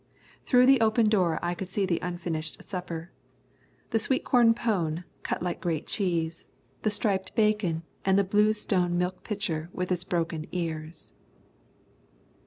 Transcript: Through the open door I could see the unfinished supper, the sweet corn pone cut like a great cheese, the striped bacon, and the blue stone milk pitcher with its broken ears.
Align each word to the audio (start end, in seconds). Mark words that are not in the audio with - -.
Through 0.41 0.65
the 0.65 0.81
open 0.81 1.09
door 1.09 1.37
I 1.43 1.53
could 1.53 1.69
see 1.69 1.85
the 1.85 1.99
unfinished 2.01 2.63
supper, 2.63 3.11
the 3.91 3.99
sweet 3.99 4.25
corn 4.25 4.55
pone 4.55 5.03
cut 5.21 5.43
like 5.43 5.57
a 5.57 5.59
great 5.59 5.85
cheese, 5.85 6.47
the 6.81 6.89
striped 6.89 7.35
bacon, 7.35 7.83
and 8.03 8.17
the 8.17 8.23
blue 8.23 8.53
stone 8.53 8.97
milk 8.97 9.23
pitcher 9.23 9.69
with 9.73 9.91
its 9.91 10.03
broken 10.03 10.47
ears. 10.51 11.13